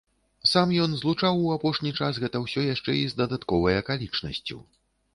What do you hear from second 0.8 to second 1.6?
ён злучаў у